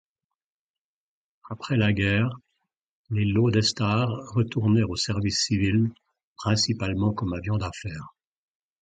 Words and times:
Après 1.51 1.77
la 1.77 1.93
guerre, 1.93 2.31
les 3.11 3.23
Lodestar 3.23 4.09
retournèrent 4.31 4.89
au 4.89 4.95
service 4.95 5.43
civil, 5.45 5.91
principalement 6.37 7.13
comme 7.13 7.33
avions 7.35 7.57
d'affaires. 7.59 8.15